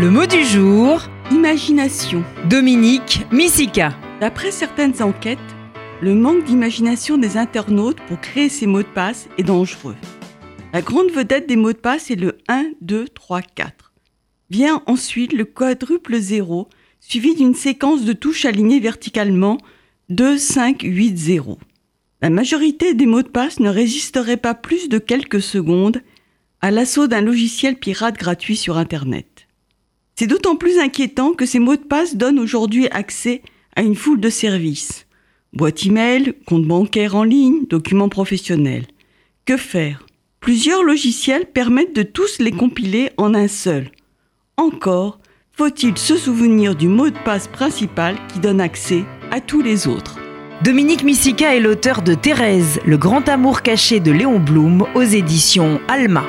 Le 0.00 0.08
mot 0.08 0.24
du 0.24 0.42
jour, 0.46 1.02
Imagination. 1.30 2.24
Dominique 2.48 3.26
Missika. 3.30 3.94
D'après 4.18 4.50
certaines 4.50 5.02
enquêtes, 5.02 5.38
le 6.00 6.14
manque 6.14 6.44
d'imagination 6.44 7.18
des 7.18 7.36
internautes 7.36 8.00
pour 8.08 8.18
créer 8.18 8.48
ces 8.48 8.66
mots 8.66 8.82
de 8.82 8.88
passe 8.88 9.28
est 9.36 9.42
dangereux. 9.42 9.96
La 10.72 10.80
grande 10.80 11.10
vedette 11.10 11.46
des 11.46 11.56
mots 11.56 11.74
de 11.74 11.76
passe 11.76 12.10
est 12.10 12.16
le 12.16 12.38
1, 12.48 12.70
2, 12.80 13.08
3, 13.08 13.42
4. 13.42 13.92
Vient 14.48 14.82
ensuite 14.86 15.34
le 15.34 15.44
quadruple 15.44 16.16
0, 16.18 16.70
suivi 17.00 17.34
d'une 17.34 17.54
séquence 17.54 18.02
de 18.06 18.14
touches 18.14 18.46
alignées 18.46 18.80
verticalement 18.80 19.58
2, 20.08 20.38
5, 20.38 20.80
8, 20.80 21.18
0. 21.18 21.58
La 22.22 22.30
majorité 22.30 22.94
des 22.94 23.04
mots 23.04 23.20
de 23.20 23.28
passe 23.28 23.60
ne 23.60 23.68
résisteraient 23.68 24.38
pas 24.38 24.54
plus 24.54 24.88
de 24.88 24.96
quelques 24.96 25.42
secondes 25.42 26.00
à 26.62 26.70
l'assaut 26.70 27.06
d'un 27.06 27.20
logiciel 27.20 27.76
pirate 27.76 28.16
gratuit 28.16 28.56
sur 28.56 28.78
Internet. 28.78 29.29
C'est 30.20 30.26
d'autant 30.26 30.54
plus 30.54 30.78
inquiétant 30.78 31.32
que 31.32 31.46
ces 31.46 31.60
mots 31.60 31.76
de 31.76 31.80
passe 31.80 32.14
donnent 32.14 32.38
aujourd'hui 32.38 32.88
accès 32.88 33.40
à 33.74 33.80
une 33.80 33.94
foule 33.94 34.20
de 34.20 34.28
services. 34.28 35.06
Boîte 35.54 35.86
email, 35.86 36.34
compte 36.44 36.66
bancaire 36.66 37.16
en 37.16 37.24
ligne, 37.24 37.64
documents 37.70 38.10
professionnels. 38.10 38.84
Que 39.46 39.56
faire? 39.56 40.04
Plusieurs 40.40 40.82
logiciels 40.82 41.46
permettent 41.46 41.96
de 41.96 42.02
tous 42.02 42.38
les 42.38 42.52
compiler 42.52 43.08
en 43.16 43.32
un 43.32 43.48
seul. 43.48 43.90
Encore, 44.58 45.20
faut-il 45.52 45.96
se 45.96 46.18
souvenir 46.18 46.76
du 46.76 46.88
mot 46.88 47.08
de 47.08 47.18
passe 47.24 47.48
principal 47.48 48.14
qui 48.30 48.40
donne 48.40 48.60
accès 48.60 49.04
à 49.30 49.40
tous 49.40 49.62
les 49.62 49.88
autres. 49.88 50.18
Dominique 50.62 51.02
Missika 51.02 51.56
est 51.56 51.60
l'auteur 51.60 52.02
de 52.02 52.12
Thérèse, 52.12 52.78
le 52.84 52.98
grand 52.98 53.26
amour 53.30 53.62
caché 53.62 54.00
de 54.00 54.12
Léon 54.12 54.38
Blum 54.38 54.86
aux 54.94 55.00
éditions 55.00 55.80
Alma. 55.88 56.28